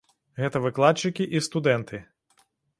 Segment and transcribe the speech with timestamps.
[0.41, 2.03] Гэта выкладчыкі і студэнты.